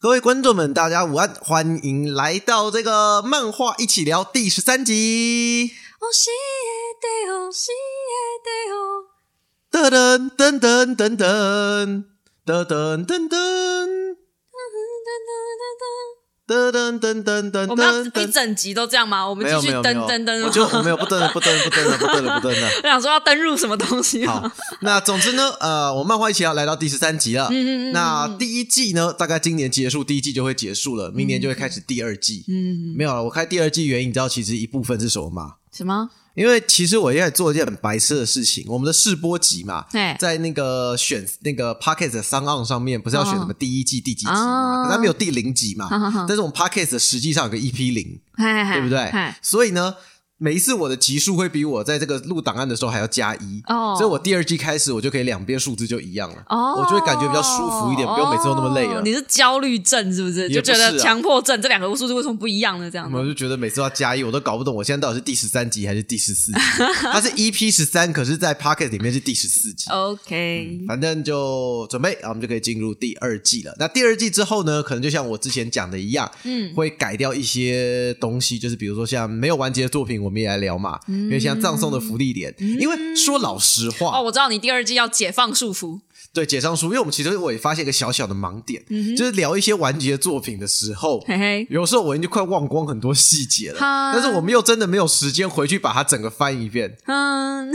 [0.00, 5.72] 各位观众们，大家午安，欢迎来到这个漫画一起聊第十三集。
[9.72, 12.04] 噔噔噔噔噔噔
[12.46, 13.06] 噔噔噔噔。
[13.06, 13.34] 噔噔
[14.88, 16.17] 噔噔噔，
[16.54, 19.28] 我们要一整集都这样吗？
[19.28, 22.68] 我们继续噔噔噔，我就我没有不登 了，不登了，不登了，不登了，不登了。
[22.82, 24.24] 我想说要登入什么东西？
[24.26, 24.50] 好，
[24.80, 27.48] 那总之呢，呃，我漫画一起要来到第十三集了。
[27.50, 27.92] 嗯嗯嗯。
[27.92, 32.44] 那第一季呢，大概今年结束，第一季就会结束了，明年就会开始第二季。
[32.48, 33.22] 嗯，没有了。
[33.24, 35.56] 我开第二季原因，你知道其实一部分是什么吗？
[35.70, 36.08] 什么？
[36.38, 39.84] 因为其实我也在做一件很白痴的事情，我们的试播集嘛，
[40.18, 44.84] 在那个选那个 Pocket 三 on 上面，不是要选什么第一季第几集嘛？
[44.84, 45.88] 可它没有第零集嘛？
[46.28, 49.10] 但是我们 Pocket 实际上有个 EP 零，对不对？
[49.42, 49.94] 所以呢。
[50.40, 53.60] 每一次我的级数会比我在这个录档案的时候还要加一，
[53.98, 59.02] 所以我第二季开始我就可以两边数字就一样了，哦我就会感觉比较舒服一点，不用每次都那么累了。
[59.02, 60.48] 你是焦虑症是不是？
[60.48, 62.88] 就觉得强迫症这两个数字为什么不一样呢？
[62.88, 66.58] 这 样我就觉得每次要加一，我都搞不懂我现在到底是第十三集还是第十四集。
[67.10, 69.90] 它是 EP 十三，可是在 Pocket 里面是第十四集。
[69.90, 73.74] OK，反正就准备，然后我们就可以进入第二季了。
[73.80, 81.00] 那第二季之后呢，可能就像我之前讲的一样，嗯，会改掉一些东西，就是比如说像没有完结的作品，我们也来聊嘛。
[81.08, 85.98] 因为像葬送的福利点，因为说老实话哦，我知道你第二季要解放束缚。
[86.32, 88.82] 对，解上书，因为我们其实我也发现一个小小的盲点，
[89.16, 93.78] 就是聊一些完结作品的时候，嘿嘿有时候我已经快忘光很多细节了，
[94.12, 96.96] 但是我们又真的没有时间回去把它整个翻一遍。
[97.06, 97.72] 嗯，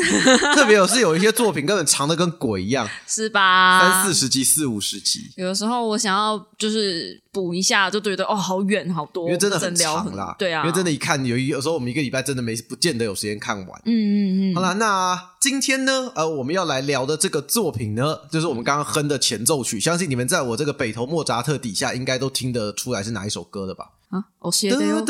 [0.56, 3.80] 特别有是有一些作品根本长的跟鬼一样， 是吧？
[3.82, 10.36] 三四十集、四五十集，有的时候我想要就是补一下，就觉得哦，好远好多，因为真的很长啦。
[10.38, 13.82] 对啊，因为真的，一看有有时候我们一个礼拜真的没不见得有时间看完。
[13.86, 14.56] 嗯嗯嗯。
[14.56, 18.54] 好了，那今天呢，呃，我们要来聊的这个作品呢，就是。
[18.54, 23.86] 我们刚刚哼的前奏曲，相信你们在我这个北投莫扎特底下，应该都听得出来是哪一首歌的吧？
[24.12, 25.04] 啊，我写的哟。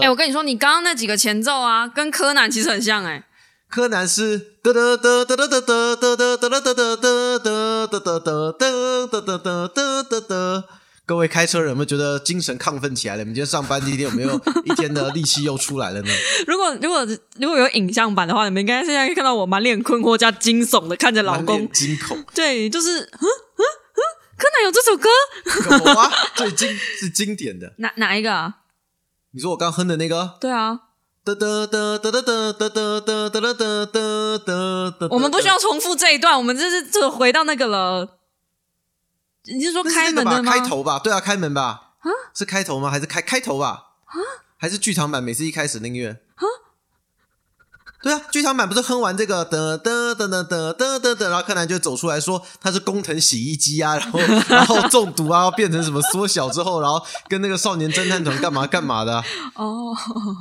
[0.00, 3.26] 哎，我跟你说，你刚刚那几个前奏啊，跟柯南其实很像哎。
[3.68, 7.02] 柯南是哒哒哒哒哒哒哒哒哒哒哒哒哒
[7.90, 8.54] 哒
[9.10, 10.64] 哒哒哒哒哒。
[11.06, 13.22] 各位开车人有没有觉得精神亢奋起来了？
[13.22, 14.34] 你们今天上班第一天有没有
[14.66, 16.08] 一天的力气又出来了呢？
[16.48, 17.06] 如果如果
[17.38, 22.20] 如果有影像版的话，你们应该现在可以看到我满脸困惑加惊悚的看着老公，惊恐。
[22.34, 23.62] 对，就是嗯嗯
[23.94, 24.00] 嗯，
[24.36, 25.08] 柯南有这首歌，
[25.84, 27.74] 有啊，最经是经典的。
[27.78, 28.54] 哪哪一个啊？
[29.30, 30.36] 你说我刚哼的那个？
[30.40, 30.80] 对啊。
[31.24, 35.08] 哒哒哒哒哒哒哒哒哒哒哒哒哒。
[35.10, 38.18] 我们不需要重复这一段，我们这是就回到那个了。
[39.54, 40.50] 你是说开门的吗？
[40.50, 41.94] 开头吧，对啊，开门吧。
[42.00, 42.90] 啊，是开头吗？
[42.90, 43.82] 还是开开头吧？
[44.06, 44.14] 啊，
[44.56, 45.22] 还是剧场版？
[45.22, 46.10] 每次一开始那个乐。
[46.10, 46.44] 啊，
[48.02, 59.22] 对啊，剧场版不是哼完这个噔噔噔噔噔噔噔噔，然后柯南就走出来说他是工藤洗衣机啊，然后 然后中毒啊，变成什么缩小之后，然后跟那个少年侦探团干嘛干嘛的。
[59.54, 59.96] 哦，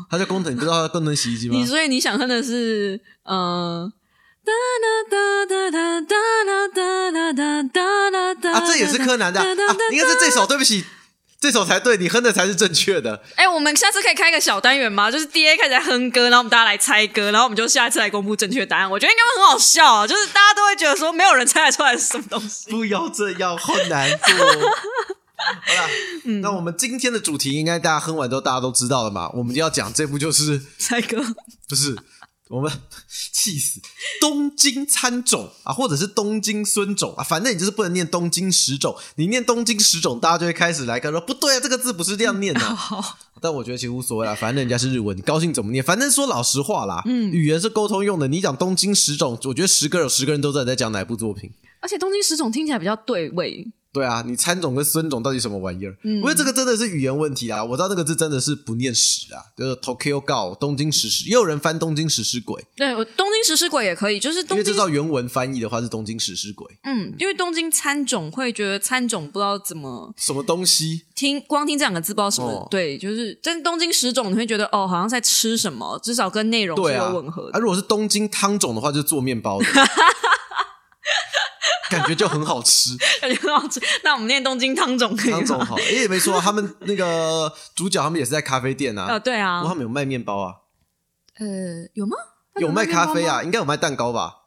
[0.10, 1.56] 他叫工藤，你不知道他工藤洗衣机吗？
[1.56, 3.92] 你所以你想哼的是嗯。
[3.92, 4.05] 哒
[4.45, 4.51] 哒
[4.83, 8.53] 啦哒哒哒哒啦哒啦哒哒啦哒。
[8.53, 9.45] 啊这也是柯南的啊。
[9.91, 10.85] 应该是这首对不起
[11.39, 13.22] 这首才对你哼的才是正确的。
[13.35, 15.11] 哎我们下次可以开个小单元吗？
[15.11, 18.89] 就是 da 开始在哼歌然后我们大家来猜歌然后我们就下一次来公布正确答案。
[18.89, 22.69] 我觉得应该会很好笑就是大家都会觉得说没有人猜得出来是什么东西。
[22.72, 24.69] 不要这样好难做。
[25.38, 25.89] 好了
[26.41, 29.29] 那我们今天的主题应该大家哼完之后大家都知道了嘛。
[29.33, 31.23] 我们就要讲这部就是猜歌。
[31.67, 31.95] 就是
[32.50, 32.72] 我们
[33.09, 33.81] 气死
[34.22, 42.61] 东京参种啊，或者是东京孙种啊，反正你就是不能念东京十种，你念东京十种，大家就会开始来看说不对啊，这个字不是这样念的。
[43.41, 48.28] 但我觉得其实无所谓啦，反正人家是日文，你高兴怎么念，反正说老实话啦，嗯，语言是沟通用的。
[48.28, 51.51] 你讲东京十种，我觉得十个有十个人都知道你在讲哪部作品，
[51.81, 53.67] 而且东京十种听起来比较对味。
[53.95, 55.95] 对啊，你参种跟孙种到底什么玩意儿？
[56.03, 57.63] 因为这个真的是语言问题啊！
[57.63, 62.61] 我知道这个字真的是不念史啊，就是 Tokyo Go 东京食尸，也有人翻东京食尸鬼。
[62.75, 66.67] 对，东京食尸鬼也可以，就是因为这照原文翻译的话是东京食尸鬼。
[66.83, 72.68] 嗯，因为东京参种会觉得参种不知道怎么什么东西，听光听这两个字不知道什么。
[72.69, 77.50] 对，就是但东京食种你会觉得哦，好像在吃什么，至少跟内容是有吻合。
[77.53, 79.65] 啊，如果是东京汤种的话，就是做面包的。
[81.89, 83.79] 感觉就很好吃，感觉很好吃。
[84.03, 89.07] 那我们念东京汤总可以汤总好，哎，没错，他们那个主角他们也是在咖啡店啊。
[89.07, 90.53] 呃，对啊，他们有卖面包啊。
[91.39, 91.45] 呃，
[91.94, 92.15] 有吗？
[92.59, 94.44] 有卖咖啡啊，应该有卖蛋糕吧？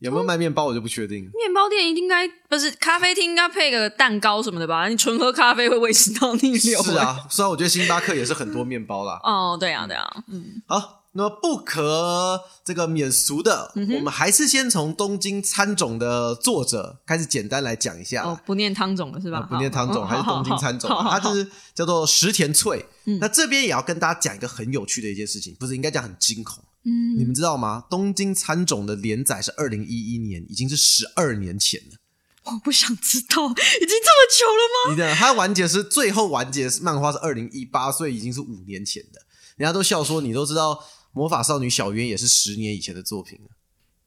[0.00, 0.64] 有没有卖面包？
[0.64, 1.30] 我就不确定。
[1.32, 4.88] 面包店应该不是咖啡厅，应该配个蛋糕什么的吧？
[4.88, 6.82] 你纯喝咖啡会胃食道逆流。
[6.82, 9.20] 是啊，虽然我觉得星巴克也是很多面包啦。
[9.22, 11.01] 哦，对啊，对啊，嗯，好。
[11.14, 18.24] 那么不可这个免俗的，我们还是先从东京参种的作者开始简单来讲一下。
[18.24, 19.42] 哦，不念汤种了是吧？
[19.42, 20.88] 不念汤种，还是东京参种？
[20.88, 22.86] 它就是叫做石田翠。
[23.20, 26.64] 那这边也要跟大家讲一个很有趣的一件事情，不是应该讲很惊恐？
[26.84, 27.84] 嗯，你们知道吗？
[27.90, 31.98] 东京参种的连载是二零一一年，已经是十二年前了。
[32.44, 34.92] 我不想知道，已经这么久了吗？
[34.92, 39.20] 你的它完结是最后完结漫画是二零一八，所以已经是五年前的。
[39.56, 40.82] 人家都笑说，你都知道。
[41.12, 43.50] 魔法少女小圆也是十年以前的作品了，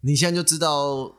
[0.02, 1.16] 你现在就知道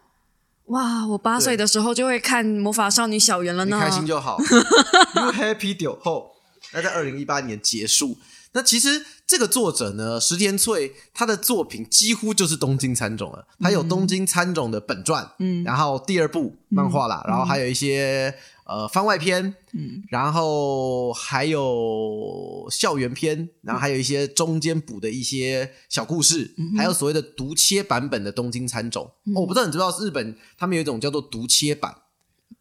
[0.66, 1.06] 哇！
[1.06, 4.36] 我八岁的时候就会看魔法少女小圆了呢，开心就好。
[5.14, 6.32] You happy 酒后，
[6.72, 8.18] 那在二零一八年结束。
[8.52, 13.46] 那其实这个作者呢，石田翠，他的作品几乎就是东京参种了。
[13.60, 18.34] 他有东京参种的本传，嗯，然后第二部漫画啦，然后还有一些。
[18.66, 29.08] 呃，番外篇，嗯，然后还有校园篇，然后还有一些中间补的一些小故事，还有所谓的独切版本的东京餐种。
[29.36, 31.94] 我不知道你知不知道，日本他们有一种叫做独切版。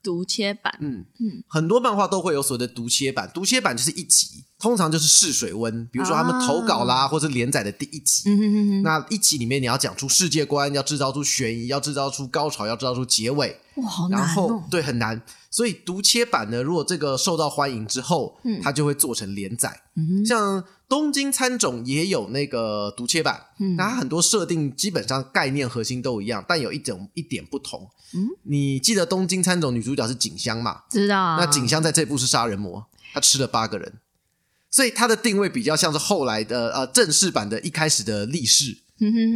[0.04, 3.30] 独切版，嗯嗯，很多漫画都会有所谓的独切版。
[3.34, 8.30] 独切版就是一集，通常就是试水温，比如说他们投稿啦，或者连载的第一集。
[8.84, 13.60] 那一集里面你要讲出世界观，要制造出悬疑，要制造出高潮，要制造出结尾。
[13.76, 14.64] 哇，好难哦！
[14.72, 15.22] 对，很难。
[15.52, 19.82] 所以读切版呢，如果这个受到欢迎之后，嗯，它就会做成连载。
[19.96, 27.90] 嗯像东京参种也有那个读切版，嗯，它很多设定基本上概念核心都一样，但有一种一点不同。
[28.14, 30.84] 嗯，你记得东京参种女主角是景香嘛？
[30.90, 31.22] 知道。
[31.22, 34.00] 啊那景香在这部是杀人魔，她吃了八个人，
[34.76, 38.76] 所以它的定位比较像是后来的呃正式版的一开始的力士，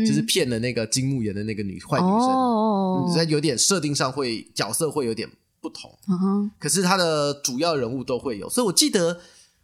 [0.05, 2.27] 就是骗了那个金木研的那个女坏女生。
[2.27, 5.29] 哦，在有点设定上会角色会有点。
[5.61, 5.91] 不同，
[6.57, 9.19] 可是它的主要人物都会有，所以我记得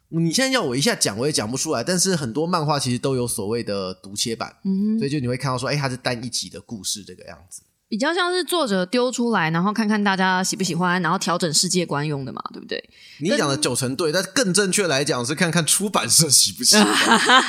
[0.10, 1.82] 你现在要我一下讲，我也讲不出来。
[1.82, 4.54] 但是很多漫画其实都有所谓的读切版，
[5.00, 12.84] 所以就你会看到说，哎，它是单一集的故事这个样子，比较像是作者丢出来，然后看看大家喜不喜欢，然后调整世界观用的嘛，对不对？
[13.22, 16.86] 你讲的九成对，但更正确来讲是看看出版社喜不喜欢。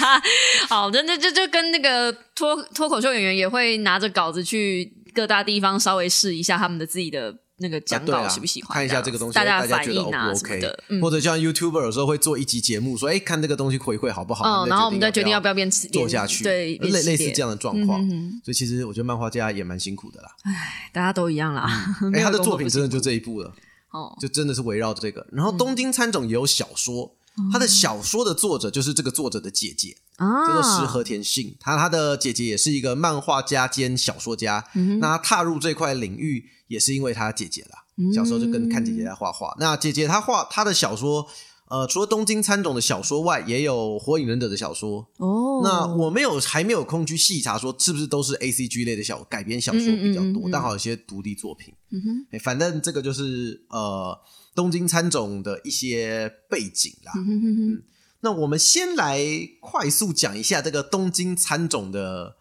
[0.68, 7.34] 好，的那就就跟那个脱脱口秀演员也会拿着稿子去各大地方稍微试一下他们的自己的。
[7.58, 8.74] 那个讲稿喜不喜欢？
[8.74, 14.44] 看一下这个东西，大家反应啊什么的，或者像 YouTuber 有时候会做一集节目，说哎，看这个东西回馈好不好？
[14.44, 18.06] 嗯，然后我们再决定要不要变做下去，对，类类似这样的状况。
[18.44, 20.28] 所以其实我觉得漫画家也蛮辛苦的啦。
[20.44, 21.66] 唉，大家都一样啦。
[22.12, 23.54] 哎，他的作品真的就这一部了，
[23.90, 25.26] 哦，就真的是围绕这个。
[25.32, 27.16] 然后东京参种也有小说，
[27.50, 31.56] 他的小说的作者就是这个作者的姐姐，叫做石和田信。
[31.58, 34.66] 他他的姐姐也是一个漫画家兼小说家。
[35.00, 37.84] 那他踏入这块领域也是因为他姐姐啦。
[38.14, 39.56] 小时候就跟看姐姐在画画。
[39.58, 41.26] 那姐姐她画她的小说，
[41.68, 45.08] 呃，除了东京参种的小说外，也有火影忍者的小说。
[45.16, 51.72] 哦，那我没有还没有空去细查，说是不是都是 A C G 类的小改编小说比较多，但好有些独立作品。
[51.90, 54.18] 嗯哼，反正这个就是呃
[54.54, 57.12] 东京参种的一些背景啦。
[57.16, 57.82] 嗯哼，
[58.20, 59.18] 那我们先来
[59.60, 62.36] 快速讲一下这个东京参种的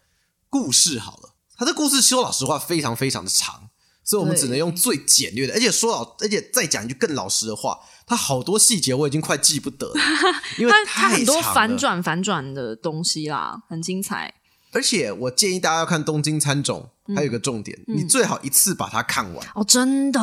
[0.49, 1.35] 故事好了。
[1.57, 3.64] 他的故事说老实话非常非常的长。
[4.05, 9.95] 所以我们只能用最简略的，而且说老，而且再讲一句更老实的话，它好多细节我已经快记不得了，
[10.59, 14.35] 因为它很多反转反转的东西啦，很精彩。
[14.71, 19.47] 而且我建议大家要看《东京餐种》，还有一个重点，你最好一次把它看完。
[19.53, 20.19] 哦，真的，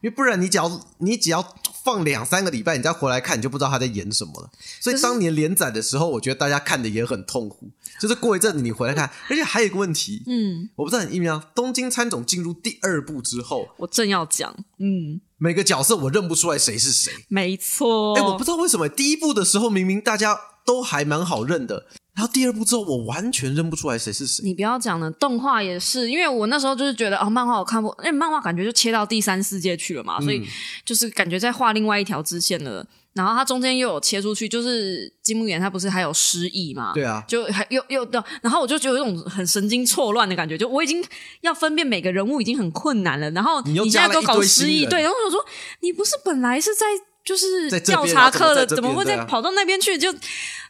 [0.00, 1.44] 因为不然你只要你只要
[1.82, 4.50] 放两三个礼拜，你再回来看，你就不知道他在演什么了。
[4.80, 7.70] 所以当年连载的时候，我觉得大家看的也很痛苦。
[8.00, 24.44] 就是过一阵子你回来看，而且还有一个问题，嗯，我不知道你意没有，东京参总进入第二部之后，我正要讲，嗯，每个角色我认不出来谁是谁，没错，哎，我不知道为什么第一部的时候明明大家都还蛮好认的，然后第二部之后我完全认不出来谁是谁。
[24.44, 30.46] 你不要讲了，动画也是，因为我那时候就是觉得哦，漫画我看不，因为漫画感觉就切到第三世界去了嘛，所以
[30.84, 32.86] 就是感觉在画另外一条支线了。
[33.14, 36.92] 然后它中间又有切出去，就是金木研他不是还有失忆嘛？
[36.94, 41.00] 对啊，就还又又的，然后我就觉得有一种很神经错乱的感觉，就我已经
[41.42, 45.44] 要分辨每个人物已经很困难了，然后你现在都搞失忆，对，然后我说
[45.80, 46.86] 你不是本来是在
[47.24, 49.96] 就是调查课的，怎么会在跑到那边去？
[49.96, 50.14] 就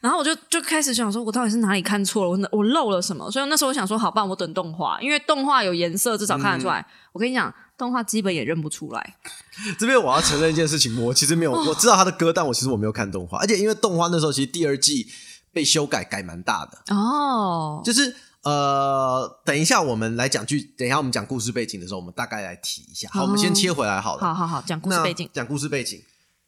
[0.01, 2.31] 然后我就就开始想说，我到底是哪里看错了？
[2.31, 3.31] 我我漏了什么？
[3.31, 6.87] 所以那时候我想说，好吧，我等动画，因为动画有颜色，至少看得出来。
[7.13, 7.53] 我跟你讲。
[7.77, 9.17] 动画基本也认不出来。
[9.77, 13.37] 这边我要承认一件事情，我其实没有，我知道他的歌，但我其实我没有看动画。
[13.39, 15.09] 而且因为动画那时候其实第二季
[15.53, 17.83] 被修改改蛮大的哦。
[17.85, 23.09] 就是呃，等一下我们来讲剧，等一下我们讲故事背景的时候，我们大概来提一下。
[23.11, 24.21] 好，我们先切回来好了。
[24.21, 25.29] 好好好，讲故事背景。
[25.33, 26.01] 讲故事背景。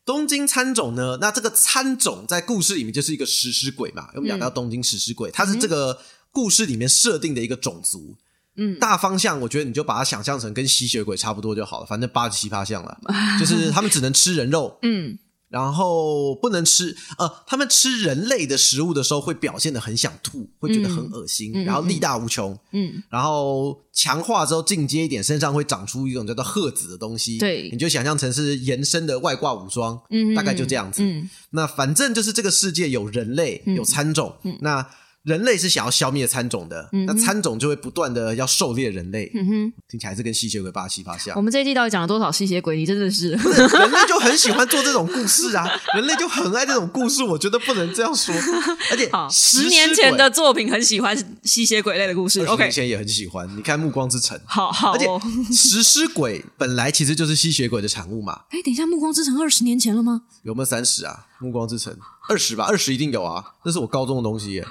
[0.06, 1.18] 东京参种呢？
[1.20, 4.08] 那这个参种在故事里面就是一个食尸鬼嘛。
[4.14, 6.00] 我们讲到东京食尸鬼，它是这个。
[6.32, 8.14] 故事里面设定的一个种族。
[8.56, 12.98] 嗯，大方向我觉得你就把它想象成跟吸血鬼差不多就好了，反正八十七八像了，
[13.40, 14.78] 就是他们只能吃人肉。
[14.82, 15.18] 嗯。
[15.48, 31.02] 然后不能吃，呃，他们吃人类的食物的时候会表现的很想吐，会觉得很恶心，然后力大无穷，嗯，然后强化之后进阶一点，身上会长出一种叫做鹤子的东西，对，你就想象成是延伸的外挂武装，嗯，大概就这样子。
[31.50, 34.86] 那反正就是这个世界有人类，有餐种，那。
[35.26, 39.28] 人类是想要消灭参种的，那参种就会不断的要狩猎人类。
[39.34, 41.34] 嗯哼听起来是跟吸血鬼八七八像。
[41.36, 42.76] 我们这一季到底讲了多少吸血鬼？
[42.76, 45.68] 你真的是人类就很喜欢做这种故事啊！
[45.96, 48.32] 人类就很爱这种故事，我觉得不能这样说。
[48.92, 53.48] 而且十年前的作品很喜欢吸血鬼类的故事，十年前也很喜欢。
[53.56, 54.92] 你看《暮光之城》，好好。
[54.92, 55.06] 而且
[55.52, 58.42] 食尸鬼本来其实就是吸血鬼的产物嘛。
[58.50, 60.22] 哎，等一下，《暮光之城》二十年前了吗？
[60.44, 61.26] 有没有三十啊？
[61.44, 61.92] 《暮光之城》
[62.28, 63.44] 二十吧，二十一定有啊。
[63.64, 64.64] 那是我高中的东西耶。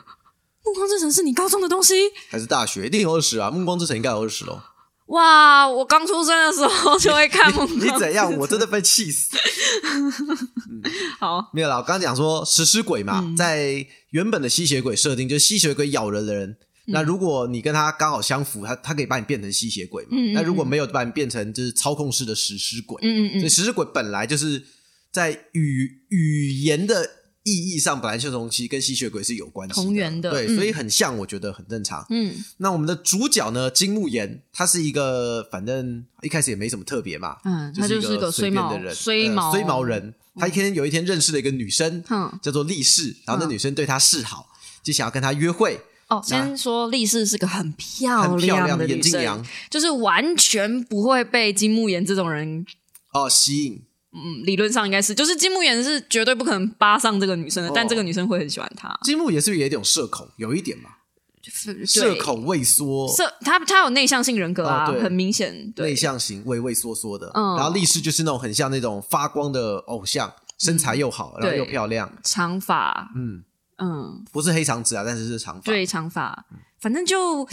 [0.65, 1.93] 暮光之城是你高中的东西，
[2.29, 2.87] 还是大学？
[2.87, 3.51] 一定有二十啊！
[3.51, 4.59] 暮光之城应该有二十喽。
[5.07, 7.69] 哇，我刚出生的时候就会看 梦。
[7.79, 8.35] 你怎样？
[8.39, 9.37] 我真的被气死。
[11.19, 11.77] 好，没有啦。
[11.77, 16.57] 我刚刚讲说食尸鬼嘛，在原本的吸血鬼设定，就是吸血鬼咬人的人。
[16.87, 20.17] 那如果你跟他刚好相符，他他可以把你变成吸血鬼嘛？
[20.33, 22.97] 那如果没有，把你变成就是操控式的食尸鬼。
[23.03, 23.39] 嗯嗯嗯。
[23.39, 24.63] 所以食尸鬼本来就是
[25.11, 27.07] 在语语言的。
[27.45, 32.03] 意义上本来这东西跟吸血鬼是有关系的，对，所以很像，我觉得很正常。
[32.09, 40.15] 嗯，那我们的主角呢，金木研，他是一个反正一开始也没什么特别嘛，嗯，他就是个随便的人，衰毛衰毛人。
[40.37, 42.03] 他一天有一天认识了一个女生，
[42.41, 44.49] 叫做力士，然后那女生对他示好，
[44.83, 45.79] 就想要跟他约会。
[46.07, 52.65] 哦，先说力士是个很漂亮的眼镜娘，就是完全不会被金木研这种人
[53.13, 53.83] 哦吸引。
[54.15, 58.97] 嗯，理论上应该是，就是金木研是绝对不可能扒上这个女生的，但这个女生会很喜欢他。
[59.03, 60.25] 金木研是不是也有社恐？
[60.37, 60.91] 有一点嘛，
[61.85, 63.13] 社恐畏缩。
[63.13, 67.29] 社他他有内向性人格啊，很明显，内向型畏畏缩缩的。
[67.33, 73.11] 嗯然后力士就是那种很像那种发光的偶像，身材又好，然后又漂亮，长发。
[73.15, 73.43] 嗯
[73.77, 76.45] 嗯，不是黑长直啊，但是是长发，对长发。
[76.85, 77.43] 反正就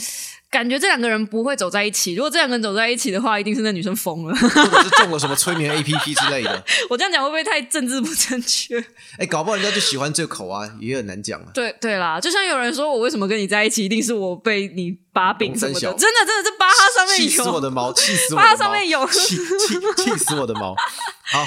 [0.50, 2.12] 感觉这两个人不会走在一起。
[2.12, 6.62] 如果这两个人走在一起的话，一定是那女生疯了， 或者是中了什么催眠 A P P 之类的。
[6.90, 8.78] 我这样讲会不会太政治不正确？
[9.16, 11.46] 哎，搞不好人家就喜欢这口啊，也很难讲啊。
[11.54, 15.80] 对对啦，就像有人说我为什么跟你在一起，一定是我被你把柄什么的。
[15.80, 15.96] 真的
[16.26, 20.76] 真的，这巴哈上面有，气死我的毛， 气死我巴哈上面有，气气气死我的毛。
[21.24, 21.46] 好，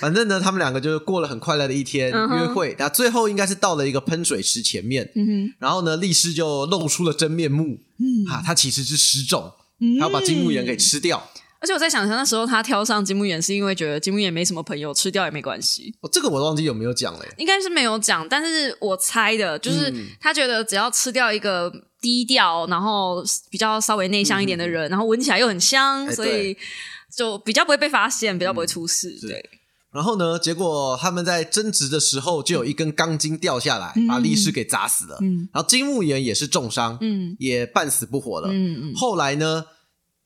[0.00, 5.10] 反正呢，他们两个就是过了很快乐的一天约会，那最后应该是到了一个喷水池前面，
[5.58, 9.52] 然后呢，律师就露出了真面目，嗯啊，他其实是失重，
[9.98, 11.30] 他要把金木研给吃掉。
[11.58, 15.94] 而且我在想，那时候他挑上金木研是因为觉得金木研没什么朋友，吃掉也没关系。
[16.00, 26.56] 哦，这个我忘记有没有讲了，应该是没有讲，但是我猜的就是他觉得只要吃掉一个低调，然后比较稍微内向一点的人，然后闻起来又很香，所以。
[27.16, 29.16] 就比较不会被发现，比较不会出事。
[29.22, 29.42] 对。
[29.96, 35.16] 然后呢，结果他们在争执的时候，就有一根钢筋掉下来，把力士给砸死了。
[35.22, 35.48] 嗯。
[35.54, 38.48] 然后金木研也是重伤，嗯，也半死不活了。
[38.52, 38.94] 嗯嗯。
[38.94, 39.64] 后来呢，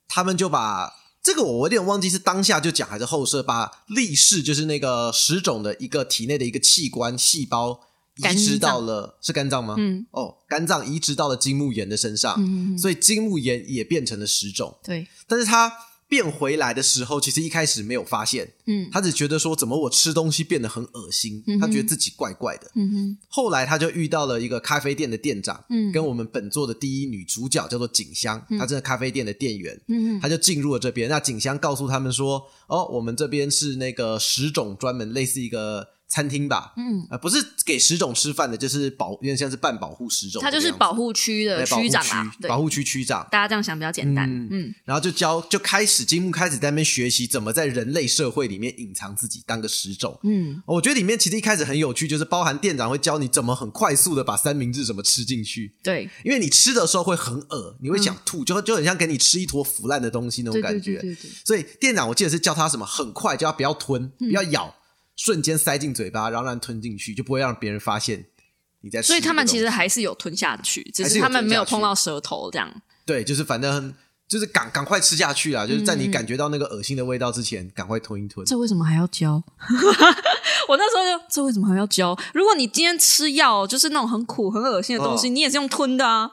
[0.09, 7.79] 他们就把这个我有点忘记是当下就讲还是后设，把力士就是那个石种的一个体内的一个器官细胞
[8.17, 9.77] 移植到了是肝脏吗？
[9.79, 10.05] 嗯。
[10.11, 14.77] 哦，肝脏移植到了金木研的身上，嗯所以金木研也变成了石种。
[14.83, 15.07] 对。
[15.29, 15.73] 但是他。
[16.11, 23.19] 变回来的时候，其实一开始没有发现，嗯，他只觉得说怎么我吃东西变得很恶心，他觉得自己怪怪的，嗯哼。
[23.29, 31.09] 后来他就遇到了一个咖啡店的店长，嗯，跟我们本作的第一女主角叫做景香，她是咖啡店的店员，嗯他就进入了这边。
[31.09, 35.87] 那景香告诉他们说，哦，我们这边是那个十种专门类似一个。
[36.11, 40.43] 餐厅吧，嗯，呃，不是给食种吃饭的，就是保，有点像是半保护食种。
[40.43, 43.27] 他就是保护区的区长啊，保护区区长。
[43.31, 44.49] 大家这样想比较简单，嗯。
[44.51, 50.19] 嗯然后就教，就开始金木开始在那边学习怎么在人类社会里面隐藏自己，当个食种。
[50.25, 55.73] 嗯，我觉得里面其实一开始很有趣，就是包含店长会教你怎么很快速的把三明治怎么吃进去。
[55.83, 60.99] 对，因为你吃的时候会很恶你会想吐，就就很像给你吃一坨腐烂的东西那种感觉。
[61.01, 61.31] 对对对。
[61.45, 64.75] 所以店长我记得是教他什么，很快就要不要吞，不要咬。
[65.23, 68.25] 瞬间塞进嘴巴，然后让吞进去，就不会让别人发现
[68.81, 69.03] 你在。
[69.03, 72.83] 所以他们其实还是有吞下去，只是他们没有碰到舌头这样。
[73.05, 73.95] 对，就是反正
[74.27, 75.67] 就是赶赶快吃下去啊！
[75.67, 78.47] 就是在你感觉到那个恶心的味道之前，赶快吞一吞。
[78.47, 79.43] 这为什么还要教？
[80.69, 82.19] 我那时候就这为什么还要教？
[82.33, 86.31] 如果你今天吃药，就是那种很苦、很恶心的东西，你也是用吞的啊。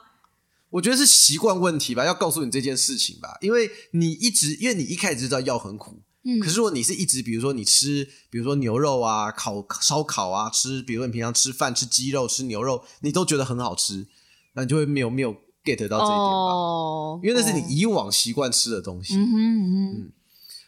[0.70, 6.00] 我觉得是习惯问题吧，要告诉你这件事情吧，因为你一直，因为你一开始知道药很苦。
[6.42, 14.06] 可是如果你是一直，比如说你吃，比如说牛肉啊、烤烧烤啊，吃，比如你平常吃饭吃鸡肉、吃牛肉，你都觉得很好吃，
[14.54, 15.32] 那你就会没有没有
[15.64, 19.14] get 到这一点吧，因为那是你以往习惯吃的东西。
[19.16, 20.12] 嗯嗯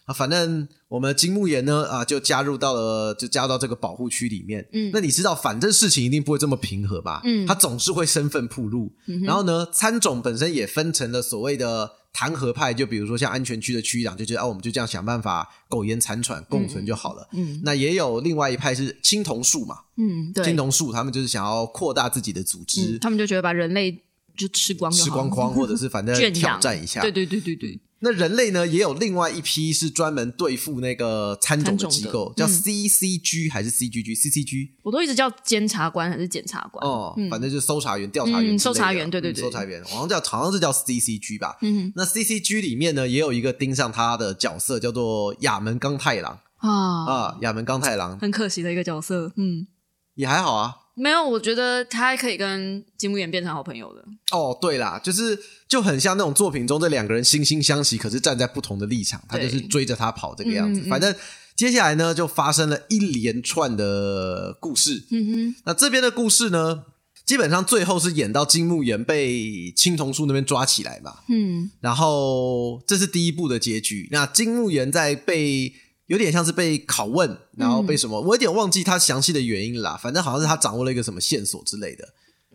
[0.07, 4.67] 啊，反正我们金木研呢啊，就加入到了，就加入到这个保护区里面。
[4.73, 7.21] 嗯，那你知道，反正事情一定不会这么平和吧？
[7.25, 8.93] 嗯，他总是会身份铺路。
[9.25, 17.29] 然后呢，餐种本身也分成了所谓的弹劾派，就比如说像安全区的区长就觉得啊，我们就这样想办法苟延残喘共存就好了。
[17.33, 19.77] 嗯，那也有另外一派是青铜树嘛。
[19.97, 24.05] 嗯，对，青铜树他们就是想要扩大自己的组织，他们就觉得把人类。
[24.37, 27.03] 就吃光，吃光光，或者是反正挑战一下。
[27.03, 27.79] 对对对对对。
[28.03, 41.59] 那人类呢，也有另外一批是专门对付那个参种的机构，叫 CCG 还是 CGG？CCG，我都一直叫监察官还是检察官哦，反正就是搜查员、调查员、搜查员，对对对，搜查员，好像叫好像是叫 CCG 吧。
[41.61, 49.67] 嗯，那 CCG 里面呢，也有一个盯上他的角色，叫做亚门刚太郎啊啊，亚门刚太郎，很可惜的一个角色，嗯，
[50.15, 50.77] 也还好啊。
[50.95, 54.05] 没有，我觉得他可以跟金木研变成好朋友的。
[54.33, 60.83] 哦，对啦，就是就很像那种作品中这两个人惺惺相惜，可是站在不同的立场，他就是追着他跑这个样子。
[60.89, 61.15] 反正
[61.57, 65.07] 接下来呢，就发生了一连串的故事。
[65.11, 66.85] 嗯哼，那这边的故事呢，
[67.25, 71.21] 基本上最后是演到金木研被青铜树那边抓起来嘛。
[71.29, 74.09] 嗯，然后这是第一部的结局。
[74.11, 75.73] 那金木研在被。
[76.11, 78.21] 有点像是被拷问，然后被什么？
[78.21, 79.97] 我有点忘记他详细的原因啦。
[79.97, 82.05] 反正好像是他掌握了一个什么线索之类的。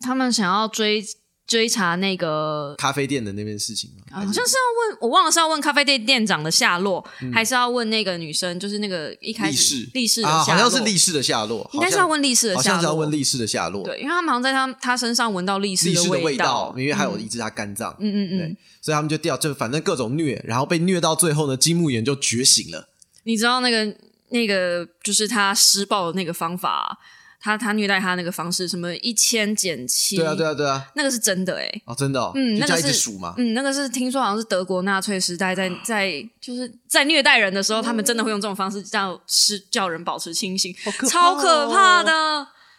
[0.01, 1.01] 他们想要追
[1.47, 4.03] 追查那个咖啡店的那件事情吗？
[4.11, 7.01] 好像是要问，我忘了是要问咖啡店店长的下落，
[7.33, 8.59] 还是要问那个女生？
[8.59, 13.83] 就是那个一开始力士的下落，好像是力士的下落，应该是要问力士的下落，好像是要问力士的下落。
[13.85, 17.95] 对，因为他们好像在他他身上闻到力士的味道，因为还有一只他肝脏。
[18.01, 22.89] 嗯嗯嗯，所以他们就掉，就反正各种虐，然后被虐到最后呢，金木研就觉醒了。
[23.25, 23.93] 你知道那个？
[24.29, 26.97] 那个就是他施暴的那个方法，
[27.39, 30.17] 他他虐待他那个方式，什么一千减七？
[30.17, 40.75] 对啊，对啊，对啊，那个是真的哎，哦，真的，嗯，那个是数嘛，嗯，那个是听说好像是德国纳粹时代在在就是在虐待人的时候，他们真的会用这种方式叫是叫人保持清醒，
[41.07, 42.11] 超可怕的。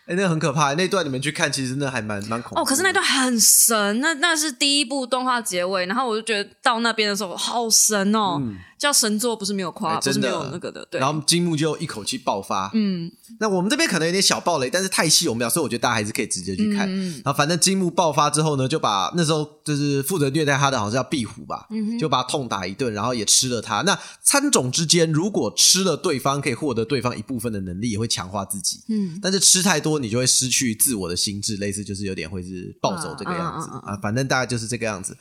[0.09, 2.61] 哎，那很可怕，那段你们去看，其实那还蛮蛮恐怖。
[2.61, 8.43] 哦，可是那段很神，那那是第一部动画结尾，然后我就觉得到那边的时候好神哦。
[8.79, 10.87] 叫神作不是没有夸，不是没有那个的。
[10.91, 12.71] 对，然后金木就一口气爆发。
[12.75, 13.11] 嗯，
[13.41, 16.87] 那我们这边可能有点小暴雷，但是太细我们要，所以我觉得大家还是可以直接去看。
[16.89, 21.67] 嗯然后反正金木爆发之后呢，就把那时候就是负责虐待他的，好像叫壁虎吧，
[21.99, 23.83] 就把他痛打一顿，然后也吃了他。
[23.83, 28.81] 那参种之间，如果吃了对方，可以获得对方一部分的能力，也会强化自己。
[28.89, 33.97] 嗯，但是吃太多，你就会失去自我的心智，类似就是有点会是暴走这个样子啊。
[34.03, 35.17] 反正大概就是这个样子。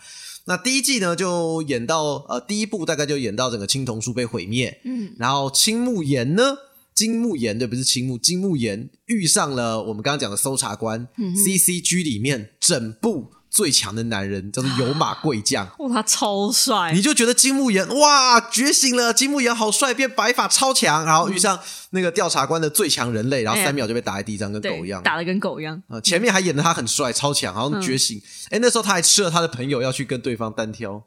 [0.48, 6.58] 那第一季呢，就演到呃，第一部大概就演到整个青铜树被毁灭，嗯，然后青木岩呢，
[6.94, 13.35] 金木岩对，不是青木，金木岩遇上了我们刚刚讲的搜查官，C C G 里面整部。
[13.56, 16.91] 最强的男人叫做有马贵将， 哇，他超帅！
[16.94, 21.58] 你就觉得金木研哇觉醒了，金木研好帅，变白发超强，然后遇上
[21.91, 25.82] 那个调查官的最强人类，然后三秒就被打在地上，跟狗一样，打的跟狗一样。
[25.88, 28.22] 啊，前面还演的他很帅超强，然后觉醒。
[28.50, 31.02] 哎，那时候他还吃了他的朋友，要去跟对方单挑。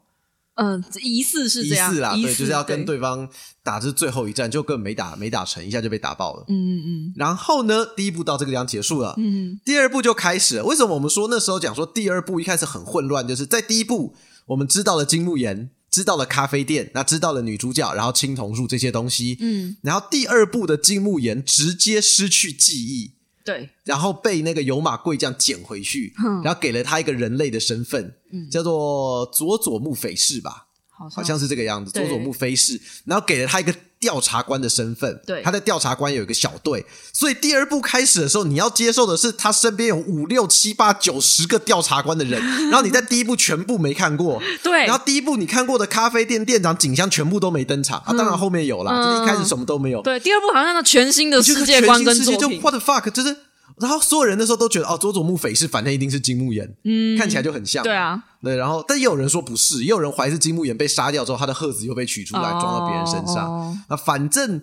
[0.61, 3.29] 嗯，疑似是这样，疑似啦，对，就是要跟对方
[3.63, 6.43] 打这最后一战，就根本没打没打成，一下就被打爆了。
[6.49, 7.13] 嗯嗯嗯。
[7.15, 9.15] 然后呢，第一步到这个地方结束了。
[9.17, 9.59] 嗯。
[9.63, 10.65] 第二步就开始了。
[10.65, 13.25] 为什么我们说那时候讲说第二步一开始很混乱？
[13.25, 14.13] 就是在第一步
[14.47, 19.37] 我们知道了金木研，知道了咖啡店，那知道了女主角，然后青铜树这些东西。
[19.39, 19.77] 嗯。
[19.81, 23.18] 然后第二步的金木研直接失去记忆。
[23.43, 28.15] 对，然后被那个有马贵将捡回去，然后给了他一个人类的身份，
[28.51, 30.67] 叫做佐佐木匪士吧，
[31.07, 53.35] 好像是这个样子，佐佐木飞士，然后给了他一个调查官的身份，对，他在调查官有一个小队，所以第二部开始的时候，你要接受的是他身边有五六七八九十个调查官的人， 然后你在第一部全部没看过，对，然后第一部你看过的咖啡店店长景香全部都没登场，啊，当然后面有了，就是一开始什么都没有，对，第二部好像那全新的世界观跟世界就 what the fuck，就是。
[53.79, 58.57] 然后所有人那时候都觉得哦，佐佐木匪是反正一定是金木研，嗯，看起来就很像，对啊，对。
[58.57, 63.81] 然后但也有人说不是，也有人怀疑是金木研被杀掉之后，他的鹤子又被取出来装到别人身上。
[63.89, 64.61] 那反正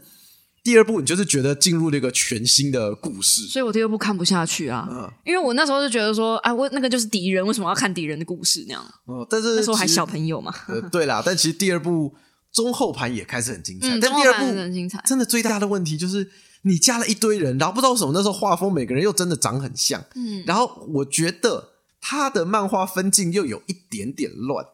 [0.63, 4.87] 第二部你就是觉得进入了一个全新的故事，所以我第二部看不下去啊，
[5.25, 8.85] 因为我那时候就觉得说，啊，我那个就是敌人，为什么要看敌人的故事那样？
[9.07, 10.53] 哦，但是那时候还小朋友嘛。
[10.93, 12.15] 对啦，但其实第二部
[12.53, 16.31] 中后盘也开始很精彩，但第二部很精彩，真的最大的问题就是。
[16.67, 24.67] 你加了一堆人，然后不知道为什么那时候画风每个人又真的长很像，嗯，然后我觉得他的漫画分镜又有一点点乱。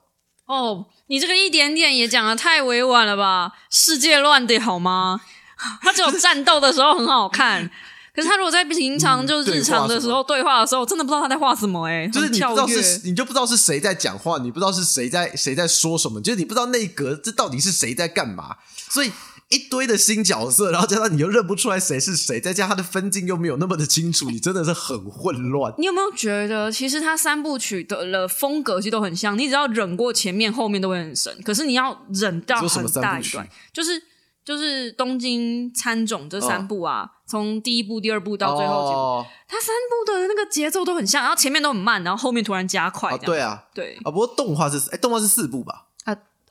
[0.47, 3.53] 哦，你这个一点点也讲的太委婉了吧？
[3.71, 5.21] 世界乱的好吗？
[5.81, 7.71] 他只有战斗的时候很好看，
[8.15, 18.57] 可是他如果在平常就日常的时候对话的时候，真的不知道他在画什么哎，就是你不知道是你就不知道是谁在讲话，你不知道是谁在谁在说什么，就是你不知道那一格这到底是谁在干嘛，
[18.91, 19.13] 所以
[19.53, 25.73] 一堆的新角色， 然后加上你又认不出来谁是谁，再加上他的分镜又没有那么的清楚，你真的是很混乱。
[25.79, 31.33] 你有没有觉得其实他三部曲的了风格其实都很像，你只要忍过前面，后面都会很神。
[31.45, 34.03] 可是你要忍到很大一段，就是。
[34.45, 43.17] 就是东京参种这三部啊，从第一部、第二部到最后几部，它三部的那个节奏都很像，然后前面都很慢，然后后面突然加快。
[43.19, 44.11] 对啊，对啊。
[44.11, 45.91] 不过动画是哎，动画是四部吧？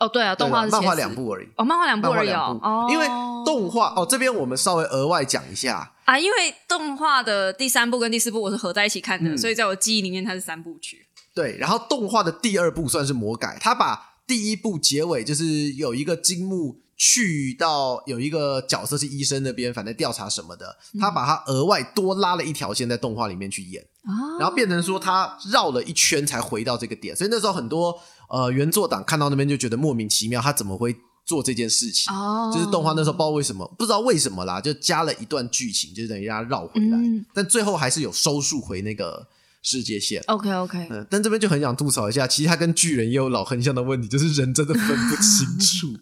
[0.01, 1.47] 啊，哦，对啊，动画是漫画两部而已。
[1.55, 2.87] 哦，漫画两部而已哦。
[2.89, 3.05] 因为
[3.45, 11.05] 动画哦，这边我们稍微额外讲一下啊，因为动画的第三部跟第四部我是合在一起看的，所以在我记忆里面它是三部曲。
[11.35, 16.81] 对，然后动画的第二部算是魔改，他把第一部结尾就是有一个金木。
[17.03, 23.83] 去到有一个角色是医生那边，反正调查什么的，他把他额外多拉了一条线在动画里面去演，
[24.39, 27.99] 然后变成说他绕了一圈才回到这个点，所以那时候很多
[28.31, 32.11] 呃原作党看到那边就觉得莫名其妙，他怎么会做这件事情？
[32.53, 36.97] 就是动画那时候不知道为什么，不知道为什么啦，就加了一段剧情，就是等于让他绕回来，
[37.33, 39.27] 但最后还是有收束回那个
[39.61, 40.23] 世界线。
[40.27, 45.99] OK OK，嗯，但这边就很想吐槽一下，其实他跟巨人也有老横向的问题，就是人真的分不清楚。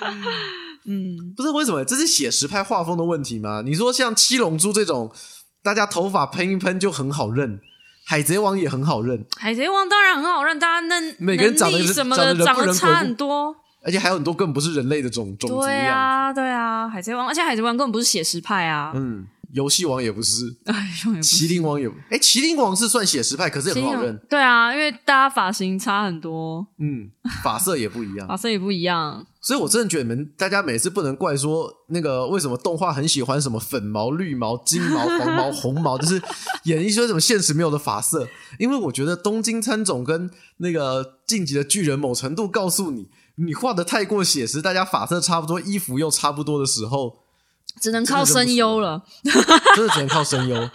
[0.86, 1.84] 嗯，不是为什么？
[1.84, 3.62] 这是写实派画风的问题吗？
[3.64, 5.12] 你说像七龙珠这种，
[5.62, 7.60] 大家头发喷一喷就很好认，
[8.10, 9.24] 海贼王也很好认。
[9.38, 15.60] 海贼王当然很好认，大家那每个人长得什么的长得差很多，而且还有很多根本不是人类的种种族。
[15.60, 18.90] 对啊，对啊，海贼王，而且海贼王根本不是写实派啊。
[18.96, 19.26] 嗯。
[19.52, 20.54] 游戏王也不是，
[21.22, 24.16] 麒麟王也不，哎，麒麟王是算写实派，可是也很好认。
[24.28, 27.10] 对啊，因为大家发型差很多，嗯，
[27.42, 29.26] 发色也不一样， 发色也不一样。
[29.42, 36.22] 所以我真的觉得你们大家每次不能怪说那个为什么动画很喜欢什么粉毛、绿毛、金毛、黄毛、红毛，就是
[36.64, 38.28] 演一些什么现实没有的发色。
[38.58, 47.20] 因为我觉得东京参总跟那个晋级的巨人某程度告诉你，你画的太过写实，大家发色差不多，衣服又差不多的时候。
[47.80, 49.02] 只能靠声优了，
[49.74, 50.70] 真的只能靠声优。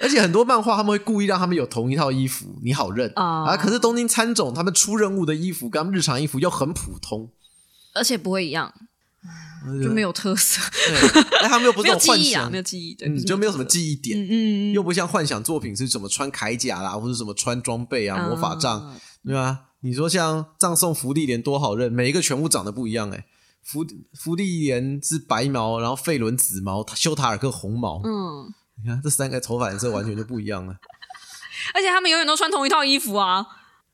[0.00, 3.56] 而且很多漫画他们会故意让他们有同一套衣服，你好认啊。
[3.56, 7.30] 可是东京参种他们出任务的衣服跟他们日常衣服又很普通，
[7.94, 8.72] 而且不会一样，
[9.82, 10.60] 就没有特色。
[11.40, 14.18] 哎，他们又不是 幻想，没有记忆，你就没有什么记忆点。
[14.18, 19.60] 嗯嗯，又不像幻想作品是怎么穿铠甲啦，或者什么穿装备啊、魔法杖，对吧？
[19.80, 23.24] 你说像葬送福利连多好认，每一个全部长得不一样，哎。
[23.66, 28.00] 福福利莲是白毛，然后费伦紫毛，修塔尔克红毛。
[28.04, 30.76] 嗯，你看这三个头发颜色完全就不一样了。
[31.74, 33.44] 而且他们永远都穿同一套衣服啊！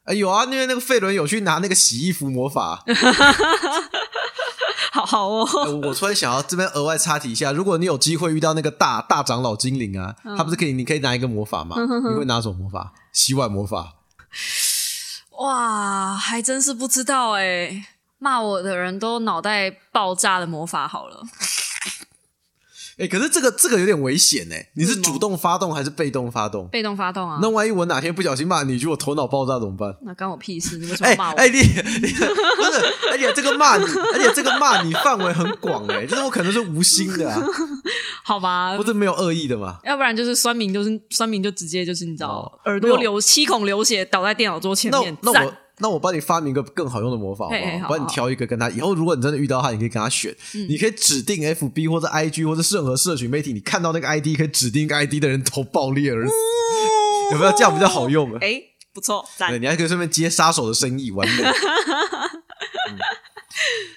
[0.05, 2.85] 哎，有啊，因为那个费伦有去拿那个洗衣服魔法。
[4.93, 5.49] 好好哦。
[5.85, 11.77] 我突然想要这边额外插题一下，如果你有机会遇到那个大大长老精灵啊，他不是可以，你可以拿一个魔法吗？
[11.81, 12.93] 你会拿什么魔法？
[13.11, 13.95] 洗碗魔法。
[15.39, 17.87] 哇，还真是不知道哎。
[18.23, 21.23] 骂我的人都脑袋爆炸的魔法好了。
[22.99, 24.69] 哎，可是这个这个有点危险哎！
[24.77, 26.69] 你是主动发动还是被动发动？
[26.69, 27.39] 被动发动啊！
[27.41, 29.97] 那万一我哪天不小心骂你，就我头脑爆炸怎么办？
[30.03, 30.77] 那关我屁事！
[30.77, 31.37] 你为什么骂我？
[31.37, 37.43] 哎，你 不是，而且这个骂你，而且这个骂你范围很广哎，就是我可能是无心的啊。
[38.23, 39.79] 好吧，不是没有恶意的嘛？
[39.85, 45.17] 要不然就是酸民，就是酸民就直接就是你知道，耳朵流七孔流血，倒在电脑桌前面。
[45.23, 45.55] 那我。
[45.79, 47.89] 那我帮你发明一个更好用的魔法，好不好？
[47.89, 50.35] 帮你挑一个跟他以后，如果你真的遇到他，你可以跟他选。
[50.69, 56.35] 你可以指定 F B 或者 I G 或者任何社群媒体，你看到那个 I D 可以指定一个 I D 的人头爆裂而死，
[57.33, 57.53] 有没有？
[57.53, 58.39] 这样比较好用啊？
[58.41, 61.45] 哎，不错，对，你还可以顺便接杀手的生意，完美。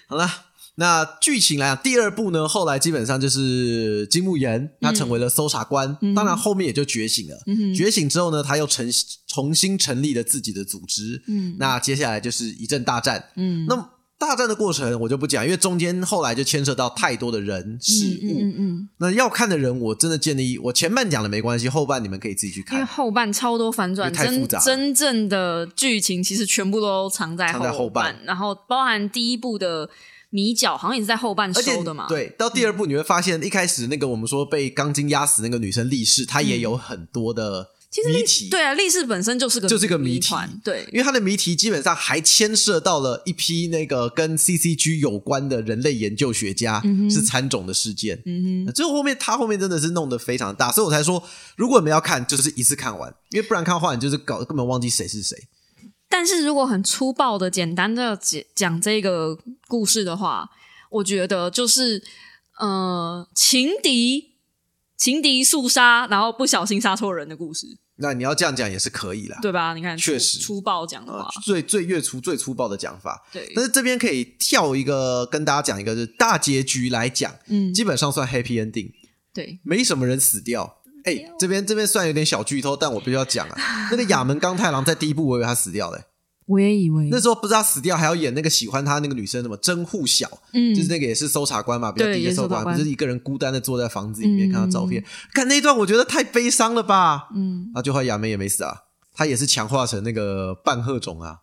[0.08, 0.30] 好了。
[0.76, 7.38] 那剧情来讲，第二部呢，后来基本上就是金木研他成为了搜查官，当然后面也就觉醒了。
[7.76, 8.90] 觉醒之后呢，他又成
[9.28, 11.24] 重新成立了自己的组织。
[11.28, 13.30] 嗯，那接下来就是一阵大战。
[13.36, 13.90] 嗯，那。
[14.18, 18.40] 大战的过程我就不讲，因为中间后来就牵涉到太多的人事物。
[18.40, 22.80] 嗯嗯那要看的人，我真的建议我前半讲的没关系，后半你们可以自己去看。
[22.80, 24.58] 因为后半超多反转，太复杂。
[24.60, 29.90] 真正的剧情其实全部都藏在后半，然后包含第一部的
[30.36, 32.06] 米角，好像也是在后半收的嘛。
[32.10, 37.70] 对，到第二部你会发现，一开始那个我们说被钢筋压死那个女生力士，她也有很多的。
[38.14, 51.24] 谜题对啊，历史本身就是个就是个谜团，对，因为它的谜题基本上还牵涉到了一批那个跟 CCG 有关的人类研究学家是参种的事件，嗯哼，最后后面他后面真的是弄得非常大，所以我才说，
[51.56, 55.42] 如果你们要看，就是一次看完，因为不然看话你就是搞根本忘记谁是谁。
[56.10, 59.38] 但是如果很粗暴的、简单的讲讲这个
[59.68, 60.50] 故事的话，
[60.90, 62.04] 我觉得就是
[62.60, 64.36] 呃，情敌。
[64.98, 67.68] 情敌速杀，然后不小心杀错人的故事。
[67.98, 69.74] 那你要这样讲也是可以啦，对吧？
[69.74, 73.28] 你看，确实粗暴讲的话，最最越粗最粗暴的讲法。
[73.34, 78.94] 对，但是这边可以跳一个跟大家讲一个，就是大结局来讲，嗯，基本上算 happy ending。
[79.34, 80.78] 对，没什么人死掉。
[81.06, 83.56] 哎，这边这边算有点小剧透，但我必须要讲啊，
[83.92, 86.02] 那个亚门刚太郎在第一部我以为他死掉了。
[86.48, 98.78] 我也以为那时候不知道死掉，还要演那个喜欢他那个女生什么真户小，嗯，就是那个也是搜查官嘛，比较低的搜查官，不是一个人孤单的坐在房子里面看到照片，看那段我觉得太悲伤了吧，嗯，啊，就后亚梅也没死啊，
[99.12, 101.40] 他也是强化成那个半鹤种啊，